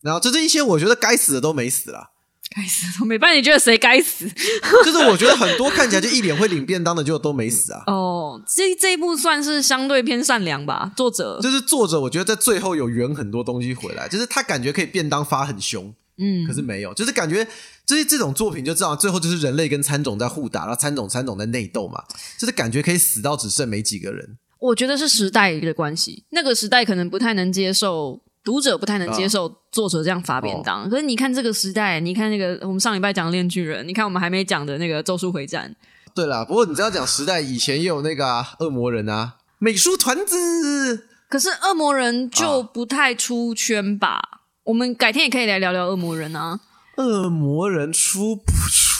[0.00, 2.12] 然后就这一些我觉得该死的都没死了。
[2.54, 3.04] 该死！
[3.04, 4.28] 没办法，你觉得谁该死？
[4.84, 7.82] 就是我觉得很多看起来就一脸会领便当的，就都没死啊。
[7.88, 10.92] 哦，这这一部算是相对偏善良吧。
[10.96, 17.46] 作者就是作者，我觉得在最后有圆很多东西回来，就是他感觉可以便当发很凶，嗯，可是没有，就是感觉
[17.86, 22.02] 就是这种作品就知道最后就是人类跟参种在互打，然后参种参种在内斗嘛，
[22.38, 24.38] 就是感觉可以死到只剩没几个人。
[24.60, 28.22] 我觉得是时代的关系，那个时代可能不太能接受。
[28.48, 35.70] 读者不太能接受作者这样发便当，可是你看这个时代，你看那个我们上礼拜讲的《炼巨人》，你看我们还没讲的那个《咒术回战》。
[36.14, 41.08] 对啦，不过你只要讲时代，以前也有那个恶魔人啊，美术团子。
[41.28, 44.22] 可是恶魔人就不太出圈吧？
[44.64, 46.58] 我们改天也可以来聊聊恶魔人啊。
[46.96, 48.52] 恶魔人出不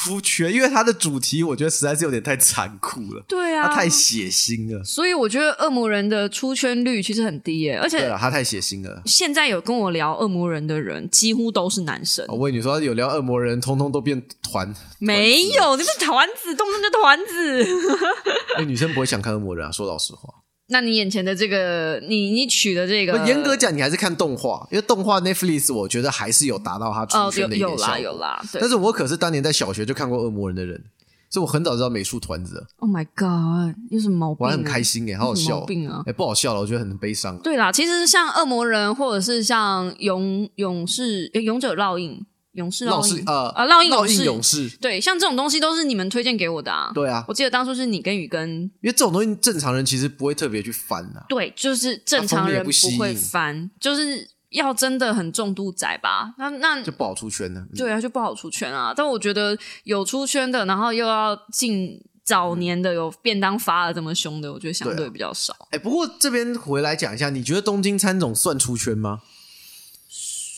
[0.08, 0.52] 出圈？
[0.52, 3.22] 因为它的主题，我觉得实在是有点太残酷了。
[3.28, 4.82] 对啊，它太血腥了。
[4.82, 9.02] 所以我觉得恶魔人的出圈率其实很低耶，而且对了，他太血腥了。
[9.04, 12.24] 现在有跟我聊恶魔人的人，几乎都是男生。
[12.28, 14.74] 我跟你说，有聊恶魔人，通通都变团。
[14.98, 17.66] 没有，你是团子，动不动就团子。
[18.56, 20.32] 哎，女生不会想看恶魔人啊，说老实话。
[20.70, 27.86] 那你眼前的这个，你你取的这个，严格讲，你还是看动画，因为动画 Netflix 我觉得还是有达到它出圈的一点效果。
[27.86, 30.84] 有啦有啦，但是我可是当年在小学就看过《恶魔人》的人，
[31.30, 32.66] 所以我很早知道美术团子。
[32.80, 34.46] Oh my god，有什么毛病？
[34.46, 35.60] 我很开心哎，好好笑。
[35.64, 36.02] 病啊？
[36.06, 37.38] 哎，不好笑了，我觉得很悲伤。
[37.38, 42.12] 对啦，其实像《恶魔人》或者是像《勇勇士》《勇者烙印》。
[42.58, 46.90] 勇士烙印呃啊烙印烙印勇士对，像这种东西都是你们推荐给我的啊。
[46.92, 51.24] 对啊，我记得当初是你跟宇根，因为这种东西正常人其实不会特别去翻的。
[51.28, 56.34] 对，就是正常人不会翻，就是要真的很重度宅吧？
[56.38, 57.64] 那那就不好出圈了。
[57.76, 58.92] 对啊，就不好出圈啊。
[58.94, 65.54] 但我觉得有出圈的，然后又要进早年的有便当发的这么凶的，我觉得相对比较少。
[65.70, 69.20] 哎，不过这边回来讲一下，你觉得东京餐总算出圈吗？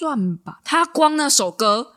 [0.01, 1.93] 算吧，他光那首歌，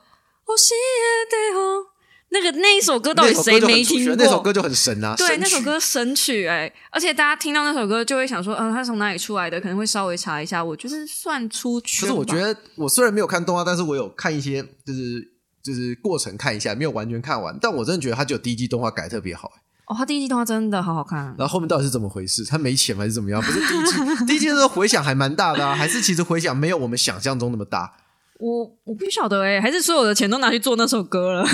[2.32, 4.16] 那个那一首歌到底谁没听过？
[4.18, 5.16] 那首歌就很神啊！
[5.16, 9.62] 对，那首歌神曲哎，而且大家听到那首歌就会想说，嗯，他从哪里出来的？
[9.62, 10.62] 可能会稍微查一下。
[10.62, 12.02] 我就是算出去。
[12.02, 15.32] 可是我觉得，我虽然没有看动画，但是我有看一些，就是
[15.64, 17.58] 就是过程看一下，没有完全看完。
[17.62, 19.50] 但我真的觉得他只有第一季动画改特别好
[19.86, 21.26] 哦，他第一季动画真的好好看。
[21.38, 22.46] 然后后面到底是怎么回事？
[22.46, 23.42] 他没钱还是怎么样？
[23.42, 23.92] 不是第一季，
[24.26, 27.94] 第一季的时候回响还蛮大的啊，还是其实回响没有我们想象中那么大？
[28.40, 31.48] 我我不晓得哎，还是所有的钱都拿去做那首歌了？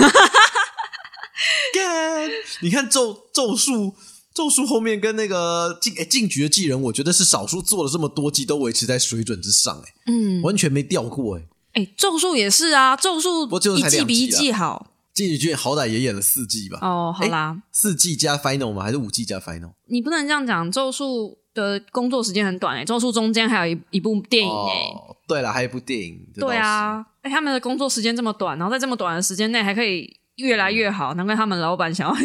[2.62, 3.94] 你看咒咒术
[4.34, 11.42] 咒术后面跟那个进哎进局的技人，我觉得是少数做了这么多季都维持在水准之上哎，嗯，完全没掉过哎。
[11.72, 14.88] 哎，咒术也是啊，咒术一季比一季好。
[15.20, 16.78] 进击剧好歹也演了四季吧？
[16.80, 18.82] 哦，好啦，四季加 final 吗？
[18.82, 19.72] 还是五季加 final？
[19.86, 24.90] 你不能这样讲，咒术的工作时间很短哎，咒术中间还有一一部电影哎。
[25.28, 26.26] 对了，还有一部电影。
[26.34, 32.14] 对啊，哎，他们的工作时间这么短，然后在这么短的时间内还可以越来越好，难怪他们老板想要。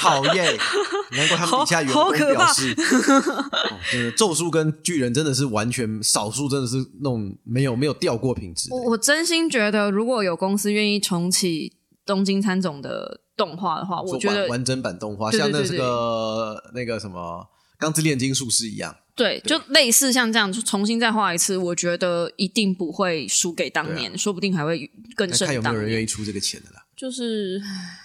[0.00, 0.56] 讨厌，
[1.12, 2.74] 难怪他们底下员工表示，
[4.16, 8.70] 咒术跟巨人真的是完全少数，真的是那种没有没有掉过品质。
[8.72, 11.74] 我我真心觉得，如果有公司愿意重启
[12.06, 17.46] 东京参总的动画的话，我觉得完整版动画像那个那个什么
[17.78, 25.46] 《钢之炼金术师》一样，对，就类似像这样，就重新再画一次，我觉得一定不会输给当年，说不定还会更胜。
[25.46, 26.82] 看有没有人愿意出这个钱的啦。
[26.96, 27.60] 就是，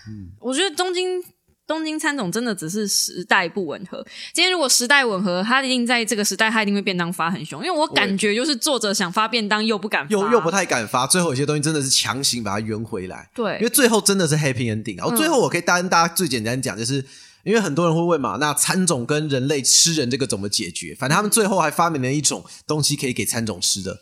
[0.08, 1.23] 嗯，我觉得东京。
[1.67, 4.06] 东京参总真的只是时代不吻合。
[4.36, 7.65] 今天如果时代吻合，他一定在这个时代，他一定会便当发很凶。
[7.65, 11.08] 因为我感觉就是作者想发便当又不敢，又又不太敢发。
[11.08, 13.32] 最后有些东西真的是强行把它圆回来。
[13.34, 15.15] 对，因为最后真的是 happy ending 啊！
[15.15, 17.04] 最后我可以跟大家最简单讲，就是
[17.45, 20.95] 因为很多人会问嘛，那餐种跟人类吃人这个怎么解决？
[20.99, 24.01] 反正他们最后还发明了一种东西可以给餐种吃的。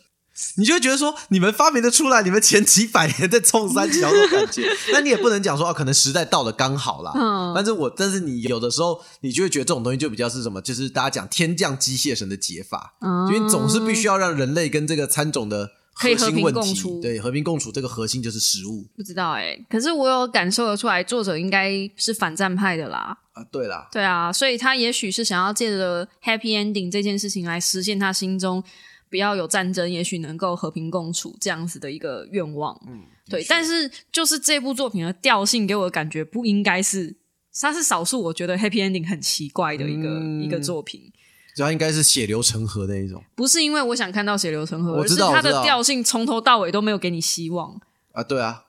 [0.56, 7.12] 你就会觉得说，你们发明的出来，你们前几百年在冲三桥的感觉，那你也不能讲说啊，可能时代到了刚好啦。
[7.14, 17.00] 嗯，但是我，但是你有的时候，你就会觉得这种东西就比较是什么，就是大家讲天降机械神的解法，嗯因为总是必须要让人类跟这个参种的可以和平共处。
[17.02, 18.86] 对，和平共处这个核心就是食物。
[18.96, 23.18] 不知道哎，可是我有感受得出来，作者应该是反战派的啦。
[23.34, 28.64] 啊，对啦，对啊，所以他也许是想要借着 happy ending 这件事情来实现他心中
[29.10, 32.80] 不要有战争，也许能够和平共处这样子的一个愿望。
[32.88, 33.44] 嗯，对。
[33.50, 37.16] 但是就是这部作品的调性给我的感觉不应该是，
[37.60, 41.12] 它是少数我觉得 happy ending 很奇怪的一个一个作品。
[41.56, 47.80] 主要应该是血流成河的一种，不是因为我想看到血流成河，而是它的调性从头到尾都没有给你希望
[48.14, 48.24] 啊！
[48.24, 48.64] 对啊，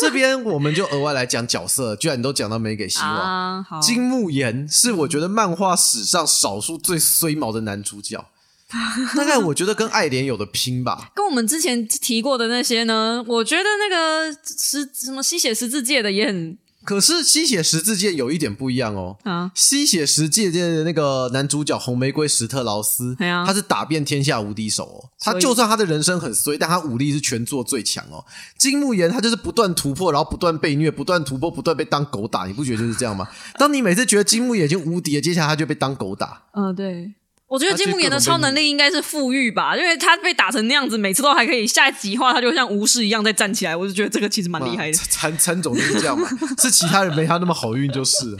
[0.00, 3.64] 这边我们就额外来讲角色，居然你都讲到没给希望。
[3.80, 8.24] 金木研是我觉得漫画史上少数最衰毛的男主角，
[9.16, 11.10] 大概我觉得跟爱莲有的拼吧。
[11.14, 16.58] 跟我们之前提过的那些呢，我觉得那个十什么吸血十字界的也很。
[16.86, 19.18] 可是吸血十字剑有一点不一样哦。
[19.24, 25.10] 啊，吸血十字剑的那个男主角红玫瑰史特劳斯，他是打遍天下无敌手哦。
[25.18, 28.24] 他就算他的人生很衰，但他武力是全作最强哦。
[28.56, 32.46] 金木研他就是不断突破，然后不断被虐，不断突破，不断被当狗打。
[32.46, 33.28] 你不觉得就是这样吗？
[33.58, 36.44] 当你每次觉得金木研已经无敌了，接下来他就被当狗打。
[36.52, 37.12] 嗯，对。
[37.48, 43.76] 我觉得金木研的超能力应该是富裕吧，因为他被打成那样子，每次都还可以下一集话，他就像巫师一样再站起来。
[43.76, 44.92] 我就觉得这个其实蛮厉害的。
[44.94, 46.28] 参参总就是这样嘛，
[46.58, 48.36] 是其他人没他那么好运就是。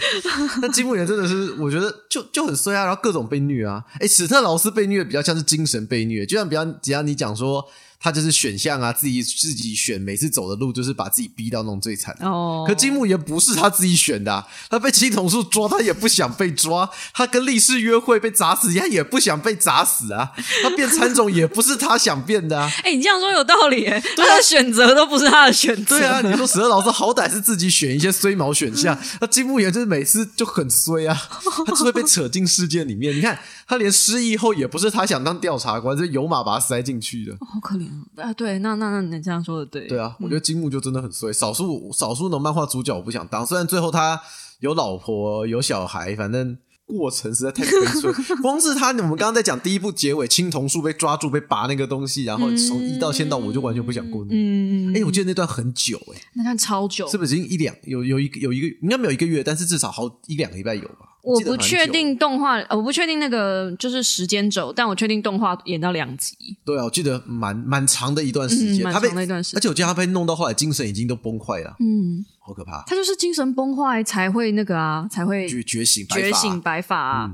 [0.60, 3.84] 那金木研真的是，我觉得就就很衰啊，然后各种被虐啊。
[4.00, 7.64] 哎，史特劳斯被虐比较像是精神被虐，就像比较只要你讲说。
[8.06, 12.16] 他就是选项啊，自己自己选，每次走的路就是把自己逼到那种最惨。
[12.20, 20.30] 哦，可金木研不是他自己选的，他被青铜树抓，他也不想被抓；他跟力士约会被砸死，他也不想被砸死啊。
[20.62, 22.70] 他变参种也不是他想变的啊。
[22.86, 25.98] 哎，你这样说有道理，他的选择都不是他的选择。
[25.98, 31.20] 对啊，你说十二老师好歹是自己选一些衰毛选项，那金木研就是每次就很衰啊，
[31.66, 33.16] 他就会被扯进事件里面。
[33.16, 37.36] 你看，他连失忆后也不是他想当调查官，是有马把他塞进去的。
[37.40, 37.88] 好可怜。
[38.16, 39.86] 啊，对，那那那你这样说的对。
[39.86, 44.20] 对啊，我觉得金木就真的很衰，少数少数的漫画主角我不想当，虽然最后他
[44.60, 46.56] 有老婆有小孩，反正
[46.86, 48.12] 过程实在太悲催。
[48.42, 54.24] 光是他，我们刚刚在讲第一部结尾，青铜树被抓住被拔那个东西，然后从一到千到我就完全不想过。
[54.30, 54.94] 嗯。
[54.94, 61.15] 哎，我记得那段很久哎，那段超久，是不是已经一两有有一个有一个应该没有一个月，但是至少好一两个礼拜有吧。
[61.26, 66.36] 我不确定动画，我不确定那个就是时间轴，但我确定动画演到两集。
[66.64, 72.84] 对啊，我记得蛮蛮长的一段时间，蛮长的一段时间，而且我记得他被弄到后来精神已经都崩坏了，嗯，好可怕。
[72.86, 77.28] 他就是精神崩坏才会那个啊，才会觉觉醒觉醒白发。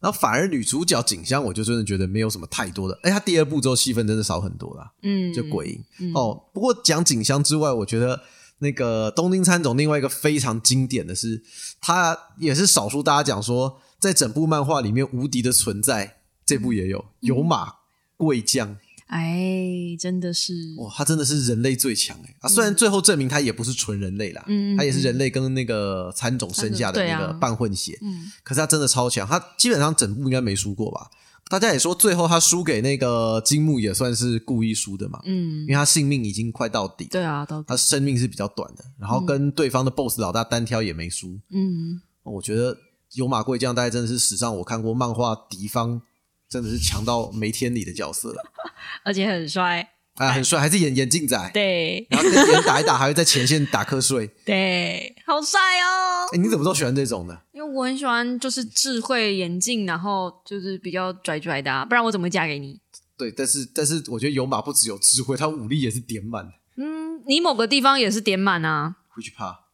[0.00, 6.42] 然后反而女主角景香，我就真的觉得没有什么太多的，哎，她第二部之后戏份真的少很多了，嗯，就鬼影哦。
[6.52, 8.20] 不过讲景香之外，我觉得。
[8.58, 11.42] 那个东京参总，另外一个非常经典的是，
[11.80, 16.16] 他也是少数大家讲说，在整部漫画里面无敌的存在。
[16.48, 17.74] 这部也有有马
[18.16, 22.48] 贵将，哎，真的是哇，他真的是人类最强哎啊！
[22.48, 31.10] 虽然最后证明他也不是纯人类啦，嗯，他也是人类跟那个参种生下的那个半混血，嗯，可是他真的超强，他基本上整部应该没输过吧。
[31.48, 42.76] 大家也说，最后他输给那个金木也算是故意输的嘛，嗯，因为他性命已经快到底，对啊，他生命是比较短的，然后跟对方的 BOSS 老大单挑也没输，嗯，我觉得
[43.14, 46.00] 有马贵将大概真的是史上我看过漫画敌方
[46.48, 48.42] 真的是强到没天理的角色了，
[49.04, 49.88] 而且很帅。
[50.18, 56.28] 啊，很帅，还是眼眼镜仔，对，然后跟别人打一打，还会在前线打瞌睡， 对，好帅哦！
[56.32, 57.40] 哎，你怎么都喜欢这种的？
[57.52, 62.80] 因为我很喜欢，就是智慧眼镜，然后就是比较拽拽的，不然我怎么会嫁给你？
[63.16, 66.52] 对，但是但是，我觉得有马不只有智慧，他武力也是点满的。
[66.76, 68.96] 嗯，你某个地方也是点满啊？
[69.08, 69.67] 回去怕？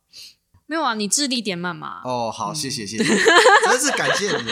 [0.66, 2.00] 没有啊，你智力点满嘛？
[2.04, 3.04] 哦，好，谢谢谢谢，
[3.68, 4.44] 真是感谢你。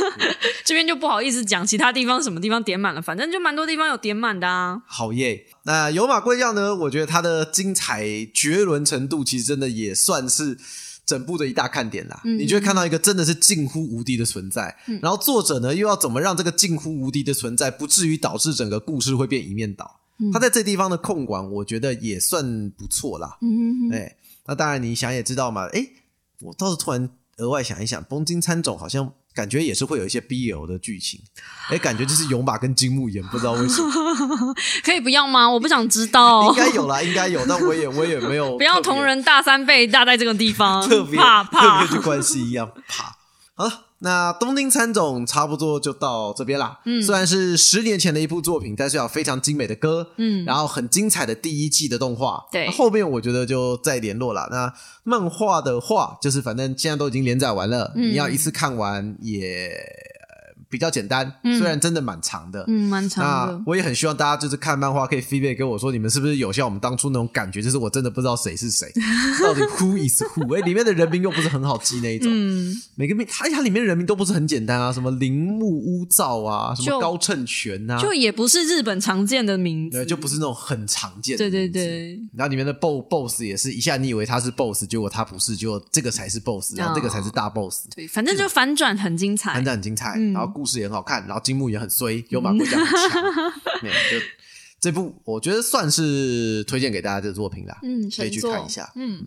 [0.64, 4.80] 这边就不好意思讲其他地方什么地方点满了，反正就蛮多地方有点满的啊。
[4.86, 6.74] 好耶，那有马贵将呢？
[6.74, 10.56] 我觉得它的精彩绝伦程度，其实真的也算是
[11.04, 12.22] 整部的一大看点啦。
[12.24, 19.98] 你就会看到一个真的是近乎无敌的存在，然后作者呢又要怎么让这个近乎无敌的存在不至于导致整个故事会变一面倒？
[20.32, 23.36] 他在这地方的控管，我觉得也算不错啦。
[23.40, 25.66] 嗯哎，那当然你想也知道嘛。
[25.72, 25.86] 哎，
[26.40, 29.12] 我倒是突然额外想一想，东京参总好像。
[29.34, 31.18] 感觉也是会有一些 BL 的剧情，
[31.70, 33.90] 哎，感觉就是勇马跟金木演，不知道为什么，
[34.84, 35.48] 可以不要吗？
[35.48, 36.50] 我不想知道。
[36.50, 38.56] 应该有啦，应该有，但我也我也没有。
[38.60, 43.16] 不要同人大三倍大在这个地方，特别怕怕，特别关系一样怕。
[43.54, 43.84] 好。
[44.02, 46.80] 那东京参总差不多就到这边啦。
[46.84, 52.44] 嗯，虽然是十年前的一部作品，但是有非常精美的歌，嗯，然后很精彩的第一季的动画。
[52.50, 54.48] 对，后面我觉得就再联络了。
[54.50, 54.72] 那
[55.04, 59.70] 漫画的话，就是反正现在都已经连载完了，你要一次看完也。
[60.72, 63.62] 比较简单，虽然真的蛮长的，嗯，蛮长的。
[63.66, 68.90] 我也很希望大家就是看漫画可以 feedback 给我说，你们是不是有像我们当初那种感觉，就是我真的不知道谁是谁，
[69.42, 70.56] 到底 who is who？
[70.56, 81.36] 哎，里面的人名又不是很好记那一种，嗯，每个名它它里面人名都不是很简单啊，什么铃木屋造啊，什么高秤权啊，就也不是日本常见的名字，对，就不是那种很常见。
[81.36, 82.18] 对对对。
[82.34, 87.84] 然后里面的 boss boss 也是一下你以为他是 boss，结果他不是，结果这个才是 boss，然后这个才是大 boss。
[87.94, 91.42] 对，反正就反转很精彩，反转很精彩，然后故事也很好看，然后。
[91.42, 93.22] 金木也很衰，有马贵家很强。
[93.82, 94.16] 就
[94.80, 97.76] 这部，我觉得算是推荐给大家的作品啦。
[97.82, 98.92] 嗯，可以去看一下。
[98.94, 99.26] 嗯，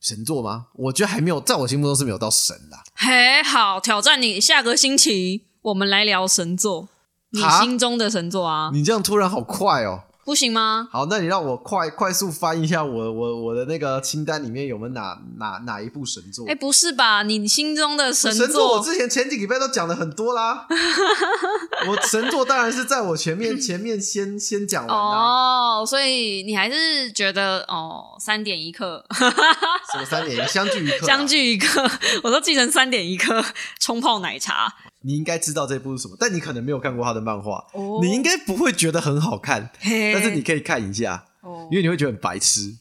[0.00, 0.66] 神作吗？
[0.74, 2.76] 我觉得还没有，在我心目中是没有到神的。
[2.96, 6.88] 嘿，好，挑战你，下个星期我们来聊神作，
[7.30, 8.70] 你心中的神作啊！
[8.72, 10.05] 你这样突然好快哦。
[10.26, 10.88] 不行吗？
[10.90, 16.44] 好，那你让我快快速翻一下我我我的那个清单里面有没有哪哪哪一部神作？
[16.48, 17.22] 哎，不是吧？
[17.22, 20.66] 你心中的神作，我之前前几个礼拜都讲了很多啦。
[21.86, 31.88] 我神作当然是在我前面 前面先先讲完哦，所以你还是觉得哦，三点一刻，什么三点一相聚 一刻，相聚一刻，
[32.24, 33.44] 我都记成三点一刻
[33.78, 34.74] 冲泡奶茶。
[35.06, 37.64] 你应该知道这部是什么，但你可能没有看过他的漫画，
[38.02, 41.26] 你应该不会觉得很好看，但是你可以看一下，
[41.70, 42.74] 因为你会觉得很白痴。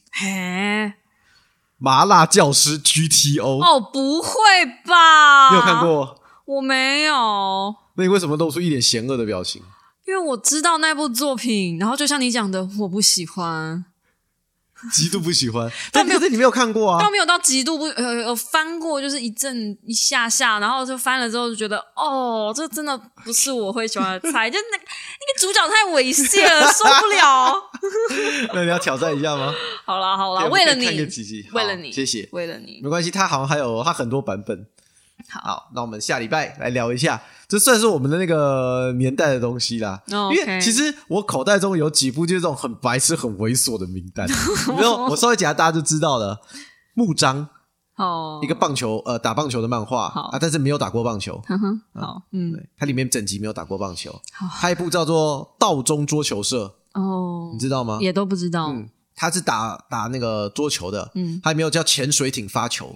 [1.77, 4.29] 麻辣教师 GTO 哦，不会
[4.87, 5.51] 吧？
[5.51, 6.19] 你有看过？
[6.45, 7.75] 我没有。
[7.95, 9.61] 那你为什么露出一点嫌恶的表情？
[10.07, 13.85] 因为我知道那部作品，然后就像你讲的，我不喜欢。
[14.91, 17.01] 极度不喜欢，但可是你没有看过啊？
[17.01, 27.69] 倒没有到极度不呃翻过，就是一阵一下下，然后就翻了之后就觉得，哦，这真的不是我会喜欢的菜， 就那个那个主角太猥亵了，受不了。
[28.53, 29.53] 那你要挑战一下吗？
[29.85, 34.67] 好啦好啦，为了你，为了你，谢谢，为了你，没关系，他好像还有他很多版本。
[35.43, 40.01] 好，那我们下礼拜来聊一下，这算是我们的那个年代的东西啦。
[40.07, 44.27] 因为其实我口袋中有几部就是这种很白痴、很猥琐的名单，
[44.75, 46.39] 没有，我稍微讲下大家就知道了。
[46.93, 47.47] 木章
[47.97, 51.41] 哦，一个棒球呃打棒球的漫画啊，但是没有打过棒球。
[51.93, 54.13] 好，嗯，它里面整集没有打过棒球。
[54.31, 57.99] 还有一部叫做《道中桌球社》哦，你知道吗？
[58.01, 58.67] 也都不知道。
[58.67, 61.11] 嗯，他是打打那个桌球的。
[61.15, 62.95] 嗯，还有没有叫潜水艇发球？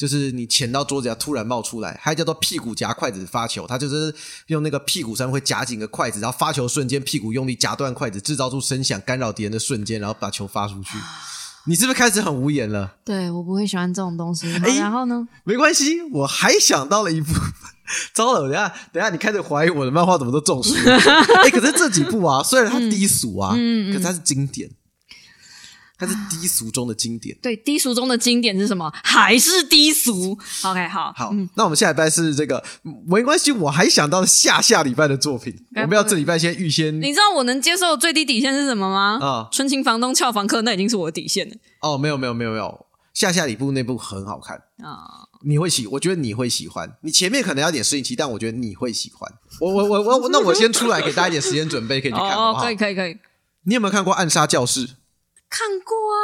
[0.00, 4.14] 就是你潜到桌子下突然冒出来，还叫做屁股夹筷子发球，它就是
[4.46, 10.96] 用那个屁股上会夹紧个筷子，然后发球瞬间屁股用力夹断筷子，制造出声响干扰敌人的瞬间，然后把球发出去。
[11.68, 12.94] 你是不是开始很无言了？
[13.04, 14.50] 对我不会喜欢这种东西。
[14.78, 15.28] 然后呢？
[15.44, 17.34] 没关系，我还想到了一部。
[18.14, 20.72] 糟了，等下等下，你开始怀疑我的漫画怎么都中暑。
[21.44, 24.70] 哎，可是这几部啊，虽然它低俗啊，可是它是经典。
[26.00, 28.90] 它是低俗中的经典，对，低俗中的经典是什么？
[29.04, 32.64] 还是低俗？OK，好，好，那我们下礼拜是这个
[33.06, 36.98] 没关系，我还想到下下礼拜的作品，我们要这礼拜先预先。
[37.02, 39.18] 你知道我能接受最低底线是什么吗？
[39.20, 41.54] 啊，纯情房东俏房客，那已经是我的底线了。
[41.82, 46.90] 哦，没有没有没有没有，下下礼部那部很好看啊，你会喜，我觉得你会喜欢。
[47.02, 49.30] 你前面可能要点适应期，但我觉得你会喜欢。
[49.60, 52.64] 我我我我，那我先出来给大家一点时间准备，可以去看，好不好？
[52.64, 53.14] 可以可以可以。
[53.64, 54.86] 你有没有看过《暗杀教室》？
[55.50, 56.22] 看过啊，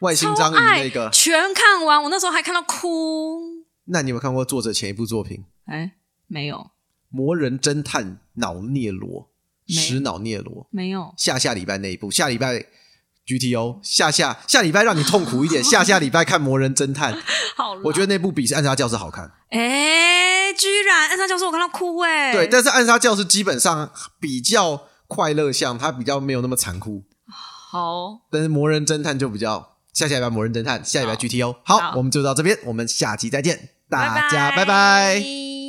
[0.00, 3.40] 外星章鱼那个全看完，我那时候还看到哭。
[3.84, 5.44] 那你有没有看过作者前一部作品？
[5.66, 5.92] 哎，
[6.26, 6.70] 没有。
[7.08, 9.30] 魔人侦探脑聂罗，
[9.68, 11.14] 石脑聂罗没有。
[11.16, 12.66] 下下礼拜那一部，下礼拜
[13.24, 17.16] GTO，下下下礼拜让你痛苦一点， 下下礼拜看魔人侦探。
[17.54, 19.30] 好，我觉得那部比暗杀教室好看。
[19.50, 22.32] 哎，居然暗杀教室我看到哭哎。
[22.32, 27.04] 对，但是暗杀教室基本上比较快乐向，它比较没有那么残酷。
[27.74, 31.56] 好，但是魔人侦探就比较下下一拜魔人侦探，下一拜 GTO。
[31.64, 35.63] 好，我们就到这边，我们下期再见，大家拜拜。